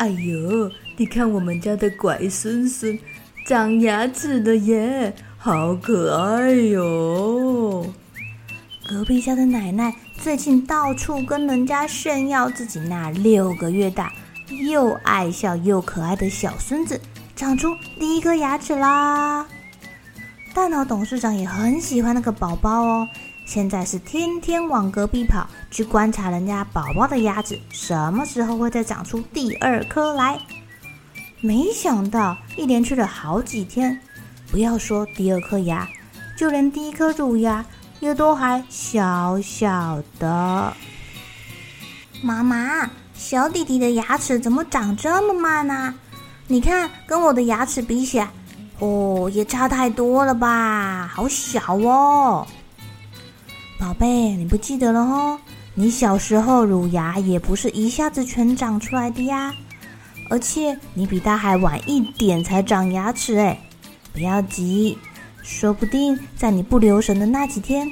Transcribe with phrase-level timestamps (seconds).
[0.00, 2.98] 哎呦，你看我们家的乖孙孙
[3.44, 7.86] 长牙齿了耶，好可爱哟！
[8.88, 14.10] 隔壁家的奶奶最近到处跟人家炫耀自己那六个月大
[14.70, 16.98] 又爱笑又可爱的小孙子
[17.36, 19.46] 长出第一颗牙齿啦。
[20.54, 23.06] 大脑董事长也很喜欢那个宝宝哦。
[23.50, 30.38] 现在是天天往隔壁跑去观察人家宝宝的牙齿，什么时候会再长出第二颗来？
[31.40, 34.00] 没想到一连去了好几天，
[34.52, 35.84] 不要说第二颗牙，
[36.38, 37.66] 就连第一颗乳牙
[37.98, 40.72] 也都还小小的。
[42.22, 45.92] 妈妈，小弟弟的牙齿怎么长这么慢呢？
[46.46, 48.30] 你看，跟我的牙齿比起来，
[48.78, 51.10] 哦，也差太多了吧？
[51.12, 52.46] 好小哦。
[53.80, 55.40] 宝贝，你不记得了哦？
[55.72, 59.54] 你小时候乳牙也不是一下子全长出来的呀，
[60.28, 63.58] 而且你比他还晚一点才长牙齿哎。
[64.12, 64.98] 不要急，
[65.42, 67.90] 说不定在你不留神的那几天，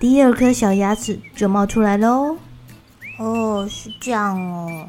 [0.00, 2.38] 第二颗小牙齿就冒出来喽。
[3.18, 4.88] 哦，是这样哦。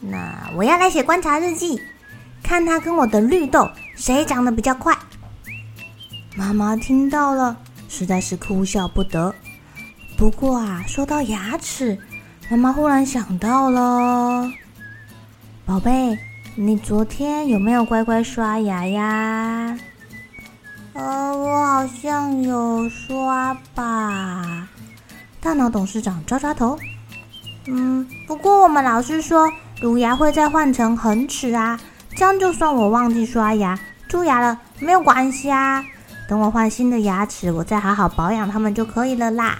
[0.00, 1.80] 那我要来写观察日记，
[2.42, 4.92] 看他跟我的绿豆谁长得比较快。
[6.34, 7.56] 妈妈听到了，
[7.88, 9.32] 实在是哭笑不得。
[10.18, 11.96] 不过啊，说到牙齿，
[12.50, 14.50] 妈妈忽然想到了，
[15.64, 16.18] 宝贝，
[16.56, 19.78] 你昨天有没有乖乖刷牙呀？
[20.94, 24.68] 呃，我好像有刷吧。
[25.40, 26.76] 大脑董事长抓抓头，
[27.68, 29.48] 嗯，不过我们老师说，
[29.80, 31.78] 乳牙会再换成恒齿啊，
[32.16, 35.84] 这样就算我忘记刷牙蛀牙了，没有关系啊。
[36.28, 39.56] 等我换新的牙齿，我再好好保养它们就可以了啦。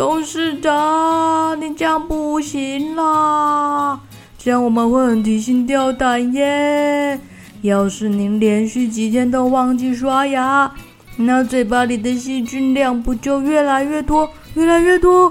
[0.00, 4.00] 董事长，你这样不行啦！
[4.38, 7.20] 这样我们会很提心吊胆耶。
[7.60, 10.72] 要是您连续几天都忘记刷牙，
[11.18, 15.30] 那嘴巴里的细菌量不就越来越多，越来越多？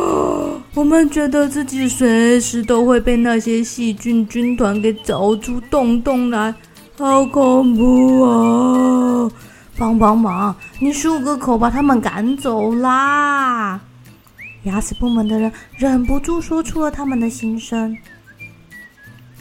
[0.76, 6.54] 我们觉得自己随时都会被那些细菌军团给凿出洞洞来，
[6.98, 9.30] 好恐怖啊！
[9.78, 13.78] 帮帮忙，你漱个口，把他们赶走啦！
[14.62, 17.96] 牙齿部门的人忍不住说出了他们的心声。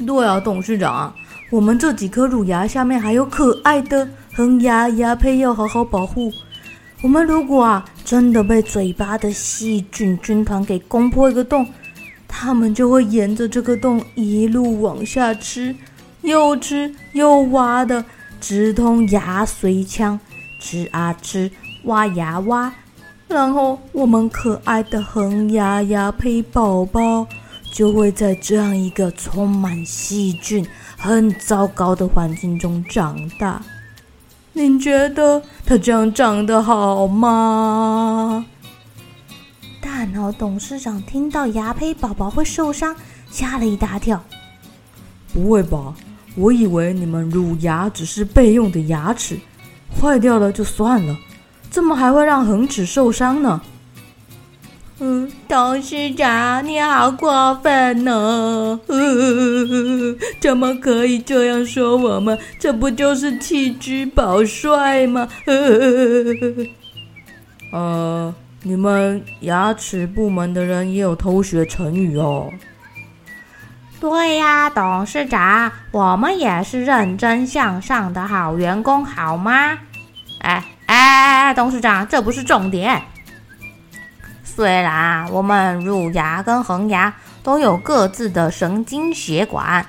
[0.06, 1.14] 对啊，董事长，
[1.50, 6.32] 我们这几颗乳牙下面还有可爱的恒牙牙胚要好好保护。
[7.02, 11.66] 我们如果啊真的被嘴巴的细菌军团给攻破一个洞，
[12.28, 15.74] 他们就会沿着这个洞一路往下吃，
[16.22, 18.04] 又吃又挖的。
[18.40, 20.20] 直通牙髓腔，
[20.60, 21.50] 吃啊吃，
[21.84, 22.72] 挖呀挖，
[23.28, 27.28] 然后我们可爱的恒牙牙胚宝宝
[27.72, 30.66] 就会在这样一个充满细菌、
[30.98, 33.62] 很糟糕的环境中长大。
[34.54, 38.46] 您觉得他这样长得好吗？
[39.82, 42.96] 大脑董事长听到牙胚宝宝会受伤，
[43.30, 44.24] 吓了一大跳。
[45.34, 45.94] 不会吧？
[46.36, 49.38] 我以为你们乳牙只是备用的牙齿，
[50.00, 51.16] 坏掉了就算了，
[51.70, 53.62] 怎么还会让恒齿受伤呢？
[55.00, 58.80] 嗯，董事长，你好过分呢！
[58.88, 62.38] 呃，怎么可以这样说我们？
[62.58, 65.28] 这不就是弃车保帅吗？
[65.46, 65.56] 呃，
[67.78, 68.34] 呃，
[68.64, 72.50] 你们牙齿部门的人也有偷学成语哦。
[74.08, 79.80] 对呀，董事长，我们也是认真向上的好员工，好吗？
[80.42, 83.02] 哎哎哎，董事长，这不是重点。
[84.44, 87.12] 虽然我们乳牙跟恒牙
[87.42, 89.84] 都有各自的神经血管，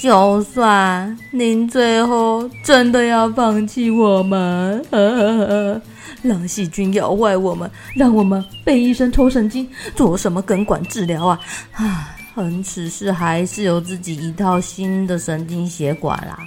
[0.00, 5.80] 就算您最后真的要放弃我们，呵呵呵，
[6.22, 11.40] 让细菌咬坏我们，让我们被医生抽神经，做什么根管治疗啊？
[11.74, 16.38] 啊，恒齿是还是有自己一套新的神经血管啦。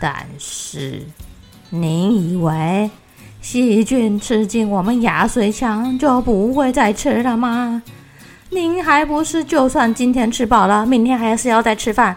[0.00, 1.02] 但是，
[1.70, 2.90] 您以为
[3.40, 7.82] 细菌吃进我们牙髓腔就不会再吃了吗？
[8.50, 12.16] 您还不是就算今天吃饱了，明天还是要再吃饭？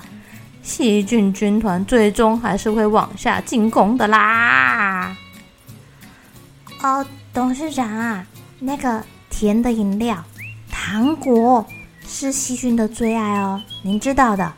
[0.62, 5.16] 细菌军团最终还是会往下进攻的啦！
[6.82, 8.26] 哦，董事长啊，
[8.60, 10.24] 那个甜的饮料、
[10.72, 11.66] 糖果
[12.08, 14.54] 是细菌的最爱哦，您知道的。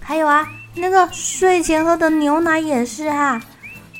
[0.00, 3.42] 还有啊，那个睡前喝的牛奶也是啊。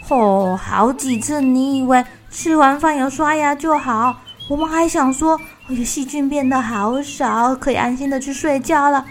[0.09, 4.17] 哦，好几次你以为吃完饭有刷牙就好，
[4.49, 5.41] 我们还想说。
[5.69, 9.05] 哎呀细菌变得好少，可以安心的去睡觉了。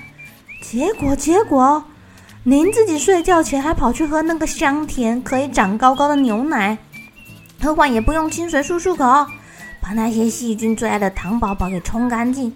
[0.61, 1.83] 结果，结果，
[2.43, 6.77] 您自己睡觉前还跑去喝那个香甜、可以长高高的牛奶，
[7.61, 9.29] 喝完也不用清水漱漱口，
[9.81, 12.53] 把那些细菌最爱的糖宝宝给冲干净。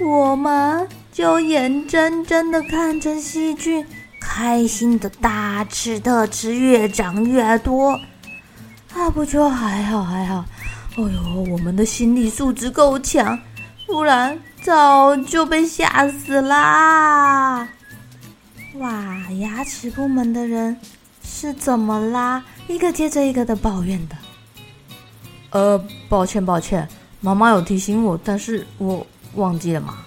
[0.00, 3.84] 我们就眼睁睁的看着细菌
[4.20, 7.98] 开心的大吃特吃，越长越多。
[8.94, 10.44] 啊，不就还好，还好。
[10.96, 13.38] 哎呦，我们的心理素质够强，
[13.86, 17.68] 不然早就被吓死啦！
[18.74, 20.76] 哇，牙齿部门的人
[21.22, 22.42] 是怎么啦？
[22.66, 24.16] 一个接着一个的抱怨的。
[25.50, 26.88] 呃，抱歉抱歉，
[27.20, 29.98] 妈妈有提醒我，但是我忘记了吗。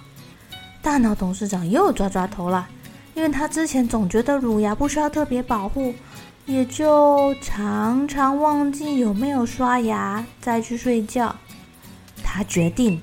[0.80, 2.68] 大脑董事长又抓抓头了，
[3.14, 5.94] 因为他之前总觉得乳牙不需要特别保护。
[6.44, 11.32] 也就常常忘记有没有刷牙再去睡觉。
[12.20, 13.00] 他决定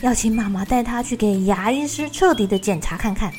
[0.00, 3.32] 要请妈妈带他去给牙医师彻底的检查看看。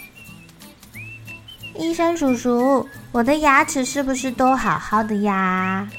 [1.77, 5.89] 医生叔叔，我的牙齿是不是都好好的呀？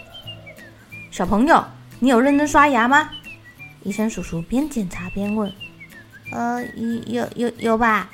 [1.10, 1.62] 小朋友，
[1.98, 3.10] 你有认真刷牙吗？
[3.82, 5.52] 医生叔叔边检查边问。
[6.32, 6.64] 呃，
[7.06, 8.10] 有有有吧？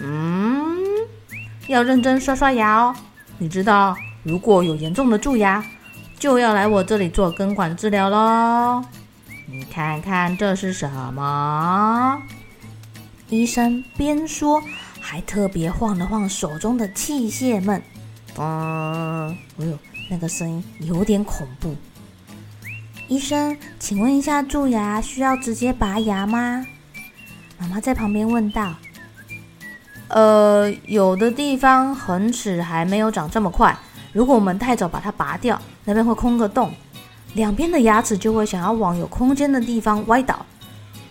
[0.00, 0.76] 嗯，
[1.68, 2.96] 要认真刷刷牙哦。
[3.38, 3.96] 你知道。
[4.22, 5.64] 如果有严重的蛀牙，
[6.18, 8.84] 就要来我这里做根管治疗喽。
[9.46, 12.20] 你看看这是什么？
[13.28, 14.60] 医生边说，
[15.00, 17.80] 还特别晃了晃手中的器械们。
[18.36, 19.28] 嗯，
[19.60, 19.78] 哎呦，
[20.10, 21.76] 那个声音有点恐怖。
[23.06, 26.66] 医生，请问一下，蛀牙需要直接拔牙吗？
[27.58, 28.74] 妈妈在旁边问道。
[30.08, 33.76] 呃，有的地方恒齿还没有长这么快。
[34.12, 36.72] 如果我们太早把它拔掉，那边会空个洞，
[37.34, 40.46] 两边的牙齿就会想要往有空间的地方歪倒，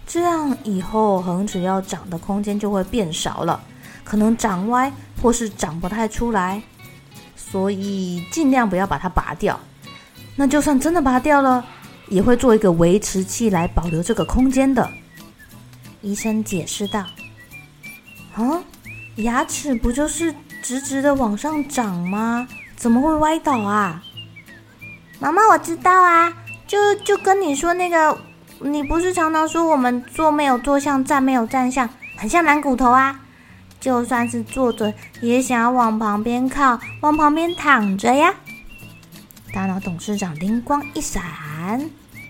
[0.07, 3.61] 这样以后恒齿要长的空间就会变少了，
[4.03, 6.61] 可能长歪或是长不太出来，
[7.35, 9.59] 所以尽量不要把它拔掉。
[10.35, 11.63] 那就算真的拔掉了，
[12.07, 14.89] 也会做一个维持器来保留这个空间的。
[16.05, 17.03] 医生解释道
[18.37, 18.61] ：“啊，
[19.15, 22.47] 牙齿不就是直直的往上长吗？”
[22.77, 24.03] 怎么会歪倒啊？
[25.19, 26.31] 妈妈，我知道啊，
[26.67, 28.15] 就就跟你说那个，
[28.59, 33.19] 你不是常常说我们坐没有坐相，站没有站相，很像懒骨头啊？
[33.79, 38.31] 就算是坐着，也想要往旁边靠，往旁边躺着呀。
[39.51, 41.23] 大脑董事长灵光一闪，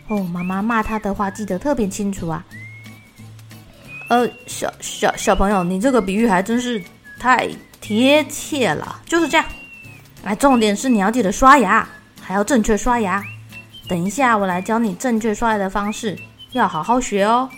[0.07, 2.45] 哦，妈妈骂他的话记得特别清楚啊。
[4.07, 6.81] 呃，小小小朋友，你这个比喻还真是
[7.19, 7.49] 太
[7.81, 9.45] 贴切了，就是这样。
[10.23, 11.87] 来，重点是你要记得刷牙，
[12.21, 13.23] 还要正确刷牙。
[13.87, 16.17] 等一下，我来教你正确刷牙的方式，
[16.51, 17.49] 要好好学哦。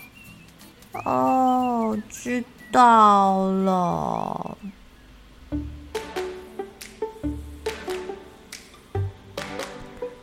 [1.06, 4.58] 哦，知道了。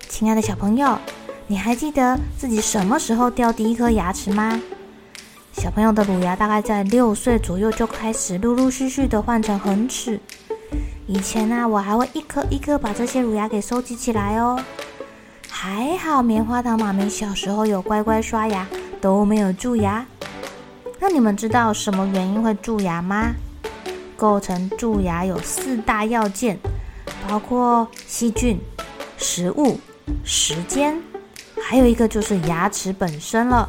[0.09, 0.99] 亲爱的小朋友，
[1.47, 4.61] 你还记得自己什么时候掉第一颗牙齿吗？
[5.55, 10.21] 小朋友的乳牙大概在六岁左右就开始陆陆续续的换成恒齿。
[11.07, 14.61] 以前呢、我还会一颗一颗把这些乳牙给收集起来哦。
[15.49, 18.67] 还好棉花糖妈咪小时候有乖乖刷牙，
[19.01, 20.05] 都没有蛀牙。
[20.99, 23.33] 那你们知道什么原因会蛀牙吗？
[24.17, 26.59] 构成蛀牙有四大要件，
[27.29, 28.59] 包括细菌、
[29.17, 29.79] 食物、
[30.25, 31.01] 时间，
[31.63, 33.69] 还有一个就是牙齿本身了。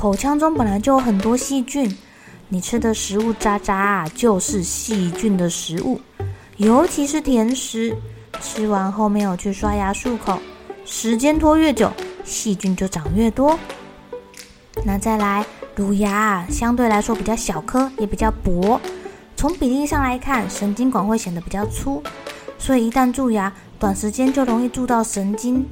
[0.00, 1.92] 口腔中本来就有很多细菌，
[2.48, 6.00] 你吃的食物渣渣啊，就是细菌的食物。
[6.56, 7.96] 尤其是甜食，
[8.40, 10.38] 吃完后没有去刷牙漱口，
[10.84, 13.58] 时间拖越久，细菌就长越多。
[14.84, 18.80] 那再来，乳牙相对来说比较小颗，也比较薄，
[19.36, 22.00] 从比例上来看，神经管会显得比较粗，
[22.56, 25.66] 所以一旦蛀牙，短时间就容易蛀到神经。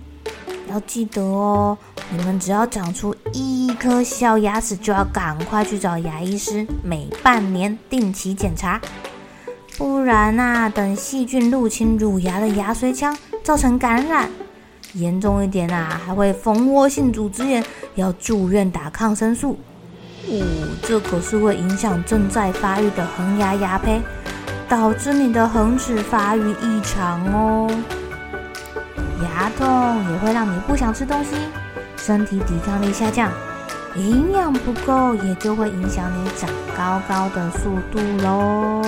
[0.69, 1.79] 要记得哦，
[2.11, 8.81] 你们只要长出一一颗小牙齿，就要赶快去找牙医师，每半年定期检查，
[9.77, 14.31] 不然啊，等细菌入侵乳牙的牙髓腔，造成感染，
[14.93, 17.65] 严重一点啊，还会蜂窝性组织炎，
[17.97, 19.59] 要住院打抗生素。
[20.29, 24.01] 哦，这可是会影响正在发育的恒牙牙胚，
[24.69, 27.69] 导致你的恒齿发育异常哦。
[29.25, 31.31] 牙痛也会让你不想吃东西，
[31.97, 33.29] 身体抵抗力下降，
[33.99, 38.83] 营养不够也就会影响你长高高的速度喽。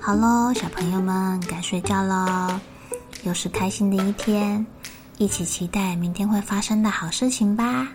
[0.00, 2.58] 好喽，小朋友们该睡觉喽，
[3.22, 4.64] 又是开心的一天。
[5.18, 7.86] 一起期待明天会发生的好事情吧。